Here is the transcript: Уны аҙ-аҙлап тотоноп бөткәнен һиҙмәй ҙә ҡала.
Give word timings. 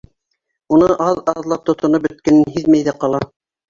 Уны 0.77 0.87
аҙ-аҙлап 1.09 1.69
тотоноп 1.71 2.09
бөткәнен 2.09 2.53
һиҙмәй 2.59 2.93
ҙә 2.93 3.01
ҡала. 3.07 3.27